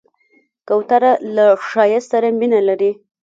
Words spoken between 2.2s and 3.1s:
مینه لري.